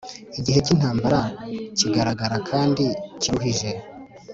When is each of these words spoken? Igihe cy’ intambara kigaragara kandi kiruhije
Igihe 0.39 0.59
cy’ 0.65 0.71
intambara 0.75 1.19
kigaragara 1.77 2.37
kandi 2.49 2.85
kiruhije 3.21 3.69